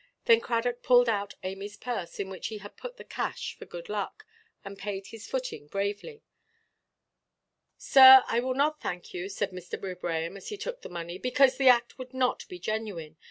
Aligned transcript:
Then 0.25 0.41
Cradock 0.41 0.81
pulled 0.81 1.07
out 1.07 1.35
Amyʼs 1.43 1.79
purse, 1.79 2.19
in 2.19 2.31
which 2.31 2.47
he 2.47 2.57
had 2.57 2.75
put 2.75 2.97
the 2.97 3.03
cash, 3.03 3.53
for 3.55 3.65
good 3.65 3.87
luck, 3.87 4.25
and 4.65 4.75
paid 4.75 5.05
his 5.05 5.27
footing 5.27 5.67
bravely. 5.67 6.23
"Sir, 7.77 8.23
I 8.25 8.39
will 8.39 8.55
not 8.55 8.81
thank 8.81 9.13
you," 9.13 9.29
said 9.29 9.51
Mr. 9.51 9.79
Wibraham, 9.79 10.35
as 10.37 10.49
he 10.49 10.57
took 10.57 10.81
the 10.81 10.89
money, 10.89 11.19
"because 11.19 11.57
the 11.57 11.69
act 11.69 11.99
would 11.99 12.15
not 12.15 12.47
be 12.49 12.57
genuine. 12.57 13.17